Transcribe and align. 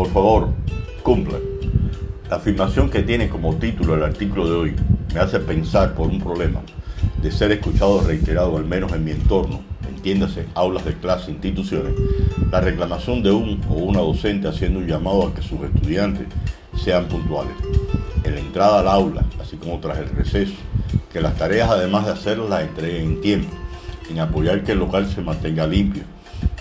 Por 0.00 0.08
favor, 0.08 0.48
cumpla. 1.02 1.36
La 2.30 2.36
afirmación 2.36 2.88
que 2.88 3.02
tiene 3.02 3.28
como 3.28 3.56
título 3.56 3.94
el 3.94 4.02
artículo 4.02 4.48
de 4.48 4.56
hoy 4.56 4.76
me 5.12 5.20
hace 5.20 5.38
pensar 5.40 5.94
por 5.94 6.08
un 6.08 6.18
problema 6.18 6.62
de 7.20 7.30
ser 7.30 7.52
escuchado 7.52 8.00
reiterado, 8.00 8.56
al 8.56 8.64
menos 8.64 8.94
en 8.94 9.04
mi 9.04 9.10
entorno, 9.10 9.60
entiéndase, 9.86 10.46
aulas 10.54 10.86
de 10.86 10.94
clase, 10.94 11.30
instituciones, 11.30 11.92
la 12.50 12.62
reclamación 12.62 13.22
de 13.22 13.30
un 13.30 13.60
o 13.68 13.74
una 13.74 14.00
docente 14.00 14.48
haciendo 14.48 14.78
un 14.78 14.86
llamado 14.86 15.26
a 15.26 15.34
que 15.34 15.42
sus 15.42 15.60
estudiantes 15.60 16.28
sean 16.82 17.06
puntuales. 17.06 17.52
En 18.24 18.36
la 18.36 18.40
entrada 18.40 18.80
al 18.80 18.88
aula, 18.88 19.22
así 19.38 19.58
como 19.58 19.80
tras 19.80 19.98
el 19.98 20.08
receso, 20.08 20.54
que 21.12 21.20
las 21.20 21.36
tareas 21.36 21.68
además 21.68 22.06
de 22.06 22.12
hacerlas 22.12 22.48
las 22.48 22.62
entreguen 22.62 23.02
en 23.02 23.20
tiempo, 23.20 23.54
en 24.08 24.18
apoyar 24.18 24.64
que 24.64 24.72
el 24.72 24.78
local 24.78 25.06
se 25.06 25.20
mantenga 25.20 25.66
limpio, 25.66 26.04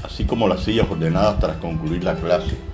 así 0.03 0.25
como 0.25 0.45
las 0.45 0.59
sillas 0.59 0.87
ordenadas 0.91 1.39
tras 1.39 1.55
concluir 1.55 2.03
la 2.03 2.15
clase. 2.15 2.67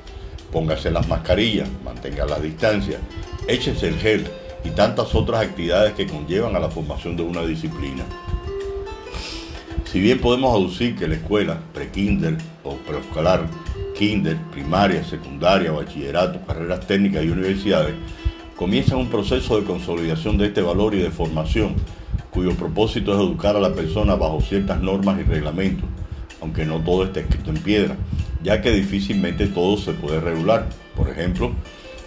Póngase 0.55 0.89
las 0.89 1.05
mascarillas, 1.09 1.67
mantenga 1.83 2.25
la 2.25 2.39
distancia, 2.39 2.97
échese 3.45 3.89
el 3.89 3.97
gel 3.97 4.25
y 4.63 4.69
tantas 4.69 5.13
otras 5.13 5.41
actividades 5.41 5.91
que 5.95 6.07
conllevan 6.07 6.55
a 6.55 6.61
la 6.61 6.69
formación 6.69 7.17
de 7.17 7.23
una 7.23 7.41
disciplina. 7.41 8.05
Si 9.91 9.99
bien 9.99 10.21
podemos 10.21 10.55
aducir 10.55 10.95
que 10.95 11.09
la 11.09 11.15
escuela, 11.15 11.59
pre-kinder 11.73 12.37
o 12.63 12.75
preescolar, 12.75 13.41
kinder, 13.97 14.37
primaria, 14.53 15.03
secundaria, 15.03 15.73
bachillerato, 15.73 16.39
carreras 16.47 16.87
técnicas 16.87 17.25
y 17.25 17.31
universidades, 17.31 17.95
comienzan 18.55 18.99
un 18.99 19.09
proceso 19.09 19.59
de 19.59 19.65
consolidación 19.65 20.37
de 20.37 20.45
este 20.45 20.61
valor 20.61 20.95
y 20.95 20.99
de 20.99 21.11
formación, 21.11 21.75
cuyo 22.31 22.55
propósito 22.55 23.11
es 23.11 23.19
educar 23.19 23.57
a 23.57 23.59
la 23.59 23.73
persona 23.73 24.15
bajo 24.15 24.39
ciertas 24.39 24.79
normas 24.79 25.19
y 25.19 25.23
reglamentos, 25.23 25.89
aunque 26.41 26.63
no 26.63 26.79
todo 26.79 27.03
esté 27.03 27.19
escrito 27.19 27.49
en 27.49 27.57
piedra, 27.57 27.97
ya 28.45 28.61
que 28.61 28.71
difícilmente 28.71 29.47
todo 29.47 29.75
se 29.75 29.91
puede 29.93 30.19
regular. 30.19 30.67
Por 30.95 31.09
ejemplo, 31.09 31.51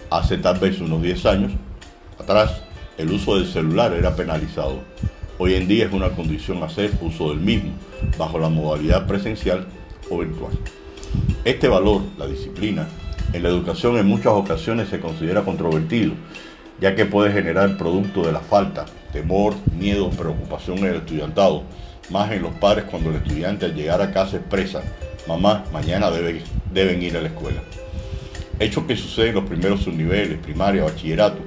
hace 0.09 0.37
tal 0.37 0.57
vez 0.57 0.79
unos 0.79 1.01
10 1.01 1.25
años 1.25 1.51
atrás, 2.17 2.61
el 2.97 3.11
uso 3.11 3.35
del 3.35 3.45
celular 3.45 3.93
era 3.93 4.15
penalizado. 4.15 4.79
Hoy 5.37 5.55
en 5.55 5.67
día 5.67 5.85
es 5.85 5.91
una 5.91 6.11
condición 6.11 6.63
hacer 6.63 6.91
uso 7.01 7.29
del 7.29 7.39
mismo, 7.39 7.71
bajo 8.17 8.39
la 8.39 8.47
modalidad 8.47 9.05
presencial 9.05 9.67
o 10.09 10.19
virtual. 10.19 10.53
Este 11.43 11.67
valor, 11.67 12.03
la 12.17 12.25
disciplina, 12.25 12.87
en 13.33 13.43
la 13.43 13.49
educación 13.49 13.97
en 13.97 14.07
muchas 14.07 14.31
ocasiones 14.31 14.87
se 14.87 15.01
considera 15.01 15.43
controvertido, 15.43 16.13
ya 16.79 16.95
que 16.95 17.05
puede 17.05 17.33
generar 17.33 17.77
producto 17.77 18.25
de 18.25 18.31
la 18.31 18.39
falta, 18.39 18.85
temor, 19.11 19.55
miedo, 19.77 20.09
preocupación 20.09 20.77
en 20.79 20.85
el 20.85 20.95
estudiantado, 20.95 21.63
más 22.09 22.31
en 22.31 22.41
los 22.41 22.53
padres 22.55 22.85
cuando 22.85 23.09
el 23.09 23.17
estudiante 23.17 23.65
al 23.65 23.75
llegar 23.75 24.01
a 24.01 24.11
casa 24.11 24.37
expresa, 24.37 24.81
mamá, 25.27 25.63
mañana 25.71 26.09
deben, 26.11 27.01
ir 27.01 27.17
a 27.17 27.21
la 27.21 27.27
escuela. 27.27 27.61
Hecho 28.59 28.85
que 28.85 28.95
sucede 28.95 29.29
en 29.29 29.35
los 29.35 29.45
primeros 29.45 29.81
subniveles, 29.81 30.39
primaria, 30.39 30.83
bachillerato, 30.83 31.39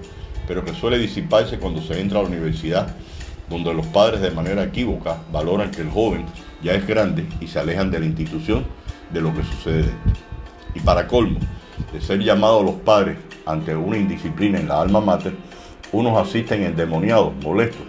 pero 0.47 0.65
que 0.65 0.73
suele 0.73 0.99
disiparse 0.99 1.59
cuando 1.59 1.83
se 1.83 2.01
entra 2.01 2.21
a 2.21 2.23
la 2.23 2.29
universidad, 2.29 2.95
donde 3.51 3.75
los 3.75 3.87
padres 3.87 4.21
de 4.21 4.31
manera 4.31 4.65
equívoca 4.65 5.19
valoran 5.31 5.71
que 5.71 5.83
el 5.83 5.91
joven 5.91 6.25
ya 6.63 6.73
es 6.73 6.87
grande 6.87 7.27
y 7.41 7.49
se 7.49 7.59
alejan 7.59 7.91
de 7.91 8.01
la 8.01 8.07
institución 8.07 8.65
de 9.13 9.21
lo 9.21 9.35
que 9.35 9.45
sucede 9.45 9.83
dentro. 9.83 10.23
Y 10.75 10.81
para 10.81 11.07
colmo, 11.07 11.39
de 11.93 12.01
ser 12.01 12.21
llamados 12.21 12.65
los 12.65 12.77
padres 12.77 13.19
ante 13.45 13.77
una 13.77 13.99
indisciplina 13.99 14.59
en 14.59 14.69
la 14.69 14.81
alma 14.81 15.01
mater, 15.01 15.35
unos 15.93 16.17
asisten 16.17 16.63
endemoniados, 16.63 17.35
molestos, 17.43 17.83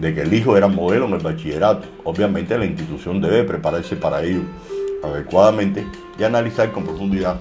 de 0.00 0.14
que 0.14 0.22
el 0.22 0.32
hijo 0.32 0.56
era 0.56 0.68
modelo 0.68 1.06
en 1.06 1.14
el 1.14 1.20
bachillerato. 1.20 1.86
Obviamente 2.04 2.58
la 2.58 2.64
institución 2.64 3.20
debe 3.20 3.44
prepararse 3.44 3.96
para 3.96 4.22
ello 4.22 4.42
adecuadamente 5.02 5.86
y 6.18 6.24
analizar 6.24 6.72
con 6.72 6.84
profundidad 6.84 7.36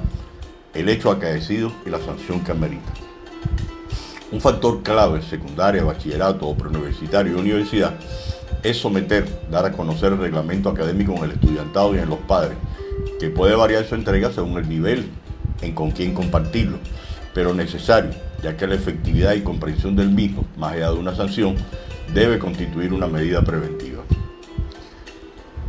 el 0.74 0.90
hecho 0.90 1.12
acaecido 1.12 1.72
y 1.86 1.90
la 1.90 2.00
sanción 2.00 2.42
que 2.44 2.52
amerita. 2.52 2.94
Un 4.32 4.42
factor 4.42 4.84
clave, 4.84 5.22
secundaria, 5.22 5.84
bachillerato 5.84 6.48
o 6.48 6.56
preuniversitario 6.56 7.34
y 7.34 7.40
universidad, 7.40 7.94
es 8.64 8.78
someter, 8.78 9.26
dar 9.50 9.66
a 9.66 9.72
conocer 9.72 10.12
el 10.12 10.20
reglamento 10.20 10.70
académico 10.70 11.14
en 11.14 11.24
el 11.24 11.32
estudiantado 11.32 11.96
y 11.96 12.00
en 12.00 12.10
los 12.10 12.20
padres, 12.20 12.58
que 13.20 13.30
puede 13.30 13.56
variar 13.56 13.86
su 13.86 13.96
entrega 13.96 14.32
según 14.32 14.58
el 14.58 14.68
nivel 14.68 15.10
en 15.62 15.74
con 15.74 15.92
quién 15.92 16.14
compartirlo, 16.14 16.78
pero 17.34 17.54
necesario, 17.54 18.12
ya 18.44 18.58
que 18.58 18.68
la 18.68 18.76
efectividad 18.76 19.34
y 19.34 19.42
comprensión 19.42 19.96
del 19.96 20.10
mismo, 20.10 20.46
más 20.58 20.74
allá 20.74 20.92
de 20.92 20.98
una 20.98 21.16
sanción, 21.16 21.56
debe 22.14 22.40
constituir 22.40 22.94
una 22.94 23.08
medida 23.08 23.42
preventiva. 23.42 24.04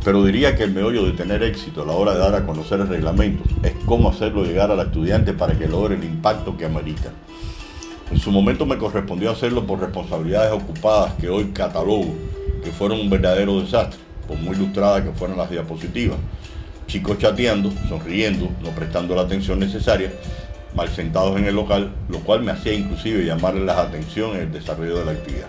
Pero 0.03 0.23
diría 0.23 0.55
que 0.55 0.63
el 0.63 0.71
meollo 0.71 1.05
de 1.05 1.11
tener 1.11 1.43
éxito 1.43 1.83
a 1.83 1.85
la 1.85 1.93
hora 1.93 2.13
de 2.13 2.19
dar 2.19 2.35
a 2.35 2.45
conocer 2.45 2.79
el 2.79 2.87
reglamento 2.87 3.43
es 3.63 3.73
cómo 3.85 4.09
hacerlo 4.09 4.43
llegar 4.43 4.71
al 4.71 4.79
estudiante 4.79 5.33
para 5.33 5.57
que 5.57 5.67
logre 5.67 5.95
el 5.95 6.03
impacto 6.03 6.55
que 6.57 6.65
amerita. 6.65 7.11
En 8.09 8.17
su 8.17 8.31
momento 8.31 8.65
me 8.65 8.77
correspondió 8.77 9.29
hacerlo 9.29 9.67
por 9.67 9.79
responsabilidades 9.79 10.51
ocupadas 10.51 11.13
que 11.15 11.29
hoy 11.29 11.51
catalogo, 11.51 12.15
que 12.63 12.71
fueron 12.71 13.01
un 13.01 13.09
verdadero 13.09 13.59
desastre, 13.61 13.99
por 14.27 14.37
muy 14.37 14.55
ilustradas 14.55 15.03
que 15.03 15.11
fueran 15.11 15.37
las 15.37 15.49
diapositivas. 15.49 16.17
Chicos 16.87 17.19
chateando, 17.19 17.71
sonriendo, 17.87 18.49
no 18.63 18.69
prestando 18.71 19.15
la 19.15 19.23
atención 19.23 19.59
necesaria, 19.59 20.11
mal 20.73 20.89
sentados 20.89 21.37
en 21.37 21.45
el 21.45 21.55
local, 21.55 21.91
lo 22.09 22.19
cual 22.19 22.41
me 22.41 22.51
hacía 22.51 22.73
inclusive 22.73 23.25
llamarles 23.25 23.65
la 23.65 23.81
atención 23.81 24.35
en 24.35 24.41
el 24.41 24.51
desarrollo 24.51 24.97
de 24.97 25.05
la 25.05 25.11
actividad. 25.11 25.47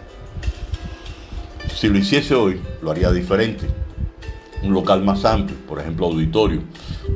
Si 1.80 1.88
lo 1.88 1.96
hiciese 1.96 2.34
hoy, 2.34 2.60
lo 2.82 2.90
haría 2.90 3.10
diferente. 3.10 3.66
Un 4.62 4.74
local 4.74 5.02
más 5.02 5.24
amplio, 5.24 5.56
por 5.66 5.80
ejemplo 5.80 6.08
auditorio, 6.08 6.60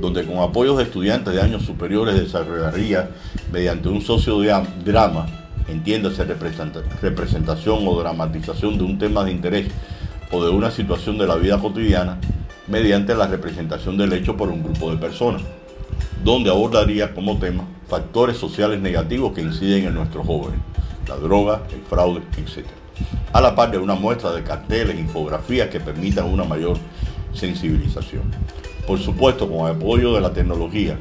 donde 0.00 0.24
con 0.24 0.38
apoyos 0.38 0.78
de 0.78 0.84
estudiantes 0.84 1.34
de 1.34 1.42
años 1.42 1.64
superiores 1.64 2.14
desarrollaría 2.14 3.10
mediante 3.52 3.90
un 3.90 4.00
sociodrama, 4.00 5.26
entiéndase 5.68 6.24
representación 6.24 7.86
o 7.86 8.00
dramatización 8.00 8.78
de 8.78 8.84
un 8.84 8.98
tema 8.98 9.22
de 9.22 9.32
interés 9.32 9.66
o 10.32 10.42
de 10.42 10.50
una 10.50 10.70
situación 10.70 11.18
de 11.18 11.26
la 11.26 11.34
vida 11.34 11.58
cotidiana, 11.58 12.18
mediante 12.66 13.14
la 13.14 13.26
representación 13.26 13.98
del 13.98 14.14
hecho 14.14 14.34
por 14.34 14.48
un 14.48 14.62
grupo 14.62 14.90
de 14.90 14.96
personas, 14.96 15.42
donde 16.24 16.48
abordaría 16.48 17.12
como 17.12 17.38
tema 17.38 17.64
factores 17.86 18.38
sociales 18.38 18.80
negativos 18.80 19.34
que 19.34 19.42
inciden 19.42 19.88
en 19.88 19.94
nuestros 19.94 20.26
jóvenes, 20.26 20.60
la 21.08 21.16
droga, 21.16 21.62
el 21.72 21.82
fraude, 21.82 22.22
etc. 22.36 22.66
A 23.32 23.40
la 23.40 23.54
par 23.54 23.70
de 23.70 23.78
una 23.78 23.94
muestra 23.94 24.32
de 24.32 24.42
carteles, 24.42 24.98
infografías 24.98 25.68
que 25.68 25.80
permitan 25.80 26.26
una 26.26 26.44
mayor 26.44 26.78
sensibilización. 27.32 28.22
Por 28.86 28.98
supuesto, 28.98 29.48
con 29.50 29.68
el 29.68 29.76
apoyo 29.76 30.14
de 30.14 30.20
la 30.20 30.32
tecnología, 30.32 30.96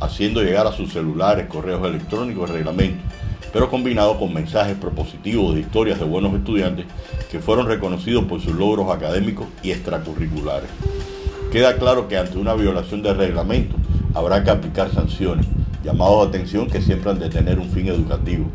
haciendo 0.00 0.42
llegar 0.42 0.66
a 0.66 0.72
sus 0.72 0.92
celulares, 0.92 1.46
correos 1.46 1.86
electrónicos, 1.86 2.50
reglamentos, 2.50 3.04
pero 3.52 3.70
combinado 3.70 4.18
con 4.18 4.32
mensajes 4.32 4.76
propositivos 4.76 5.54
de 5.54 5.60
historias 5.60 5.98
de 5.98 6.04
buenos 6.04 6.34
estudiantes 6.34 6.86
que 7.30 7.40
fueron 7.40 7.66
reconocidos 7.66 8.24
por 8.24 8.40
sus 8.40 8.54
logros 8.54 8.90
académicos 8.90 9.46
y 9.62 9.72
extracurriculares. 9.72 10.70
Queda 11.50 11.76
claro 11.76 12.06
que 12.06 12.16
ante 12.16 12.38
una 12.38 12.54
violación 12.54 13.02
del 13.02 13.16
reglamento 13.16 13.76
habrá 14.14 14.44
que 14.44 14.50
aplicar 14.50 14.92
sanciones, 14.92 15.46
llamados 15.84 16.22
de 16.22 16.38
atención 16.38 16.68
que 16.68 16.80
siempre 16.80 17.10
han 17.10 17.18
de 17.18 17.28
tener 17.28 17.58
un 17.58 17.70
fin 17.70 17.88
educativo, 17.88 18.46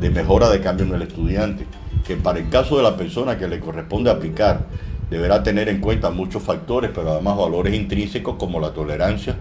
de 0.00 0.10
mejora 0.10 0.50
de 0.50 0.60
cambio 0.60 0.86
en 0.86 0.94
el 0.94 1.02
estudiante, 1.02 1.66
que 2.06 2.16
para 2.16 2.38
el 2.38 2.48
caso 2.48 2.76
de 2.76 2.82
la 2.82 2.96
persona 2.96 3.38
que 3.38 3.48
le 3.48 3.60
corresponde 3.60 4.10
aplicar, 4.10 4.66
deberá 5.10 5.42
tener 5.42 5.68
en 5.68 5.80
cuenta 5.80 6.10
muchos 6.10 6.42
factores, 6.42 6.90
pero 6.94 7.12
además 7.12 7.36
valores 7.36 7.74
intrínsecos 7.74 8.36
como 8.36 8.60
la 8.60 8.72
tolerancia 8.72 9.36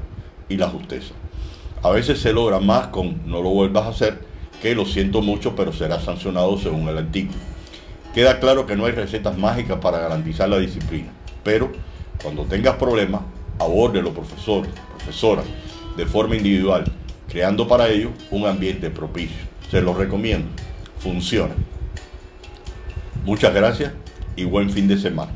y 0.49 0.57
la 0.57 0.69
justeza. 0.69 1.13
A 1.81 1.89
veces 1.89 2.19
se 2.19 2.31
logra 2.31 2.59
más 2.59 2.87
con 2.87 3.21
no 3.25 3.41
lo 3.41 3.49
vuelvas 3.49 3.85
a 3.85 3.89
hacer 3.89 4.19
que 4.61 4.75
lo 4.75 4.85
siento 4.85 5.21
mucho, 5.21 5.55
pero 5.55 5.73
será 5.73 5.99
sancionado 5.99 6.57
según 6.57 6.87
el 6.87 6.97
artículo. 6.97 7.39
Queda 8.13 8.39
claro 8.39 8.65
que 8.65 8.75
no 8.75 8.85
hay 8.85 8.93
recetas 8.93 9.37
mágicas 9.37 9.79
para 9.79 9.99
garantizar 9.99 10.47
la 10.47 10.59
disciplina, 10.59 11.11
pero 11.43 11.71
cuando 12.21 12.43
tengas 12.43 12.75
problemas, 12.75 13.21
abórdelo 13.59 14.13
profesor, 14.13 14.65
profesora, 14.97 15.43
de 15.97 16.05
forma 16.05 16.35
individual, 16.35 16.85
creando 17.33 17.67
para 17.67 17.89
ello 17.89 18.11
un 18.29 18.45
ambiente 18.45 18.91
propicio. 18.91 19.35
Se 19.71 19.81
lo 19.81 19.95
recomiendo. 19.95 20.47
Funciona. 20.99 21.55
Muchas 23.25 23.51
gracias 23.55 23.91
y 24.35 24.43
buen 24.43 24.69
fin 24.69 24.87
de 24.87 24.99
semana. 24.99 25.31